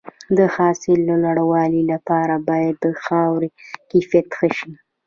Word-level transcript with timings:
د 0.37 0.39
حاصل 0.55 0.99
د 1.05 1.11
لوړوالي 1.23 1.81
لپاره 1.91 2.35
باید 2.49 2.75
د 2.85 2.87
خاورې 3.03 3.49
کیفیت 3.91 4.27
ښه 4.37 4.49
شي. 4.57 4.71